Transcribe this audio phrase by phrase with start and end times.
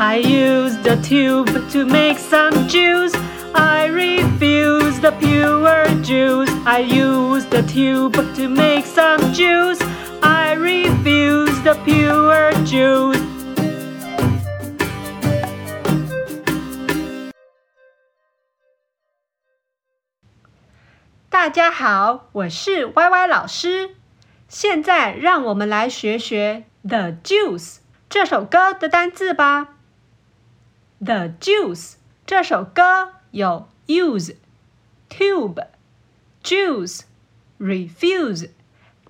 [0.00, 3.14] I use the tube to make some juice.
[3.54, 6.50] I refuse the pure juice.
[6.64, 9.80] I use the tube to make some juice.
[10.22, 13.22] I refuse the pure juice.
[21.30, 23.90] 大家好，我是 YY 老师。
[24.48, 27.76] 现在让我们来学学《The Juice》
[28.08, 29.68] 这首歌的单字吧。
[31.03, 31.95] The Juice
[32.27, 34.35] 这首歌有 use、
[35.09, 35.67] tube、
[36.43, 37.01] juice、
[37.59, 38.51] refuse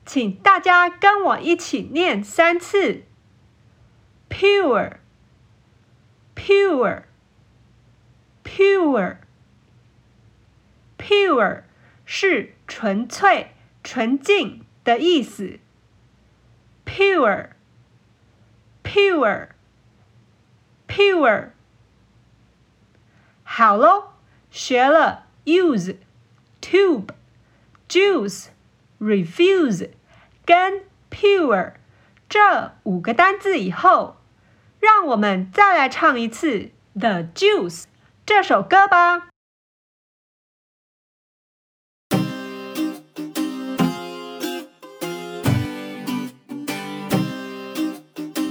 [0.06, 3.04] 请大家跟我一起念三次。
[4.41, 4.99] pure,
[6.35, 7.03] pure,
[8.45, 9.17] pure,
[10.99, 11.63] pure
[12.05, 15.59] 是纯粹、纯净的意思。
[16.85, 17.51] pure,
[18.83, 19.49] pure,
[20.87, 21.51] pure。
[23.43, 24.13] 好喽，
[24.51, 25.97] 学了 use,
[26.61, 27.09] tube,
[27.89, 28.49] juice,
[29.01, 29.91] refuse
[30.45, 31.75] 跟 pure
[32.29, 34.17] 这五个单字以后。
[34.82, 37.82] 让我们再来唱一次《The Juice》
[38.26, 39.28] 这首歌吧。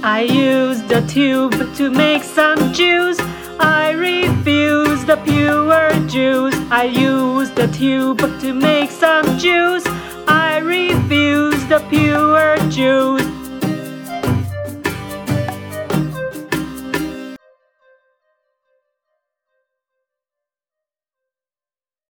[0.03, 3.19] I use the tube to make some juice.
[3.59, 6.55] I refuse the pure juice.
[6.71, 9.83] I use the tube to make some juice.
[10.27, 13.40] I refuse the pure juice.